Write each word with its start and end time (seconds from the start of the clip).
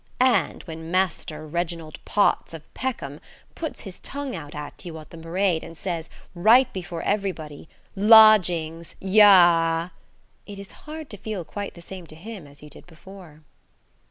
And 0.19 0.63
when 0.63 0.89
Master 0.89 1.45
Reginald 1.45 2.03
Potts, 2.05 2.55
of 2.55 2.63
Peckham, 2.73 3.19
puts 3.53 3.81
his 3.81 3.99
tongue 3.99 4.35
out 4.35 4.55
at 4.55 4.83
you 4.83 4.97
on 4.97 5.05
the 5.11 5.17
parade 5.19 5.63
and 5.63 5.77
says, 5.77 6.09
right 6.33 6.73
before 6.73 7.03
everybody, 7.03 7.69
"Lodgings! 7.95 8.95
Yah!" 8.99 9.89
it 10.47 10.57
is 10.57 10.71
hard 10.89 11.07
to 11.11 11.17
feel 11.17 11.45
quite 11.45 11.75
the 11.75 11.83
same 11.83 12.07
to 12.07 12.15
him 12.15 12.47
as 12.47 12.63
you 12.63 12.69
did 12.71 12.87
before. 12.87 13.43